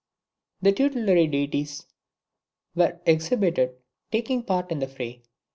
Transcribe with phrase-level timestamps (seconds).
[0.63, 1.85] The tutelary deities
[2.73, 3.75] were exhibited
[4.11, 5.21] taking part in the fray.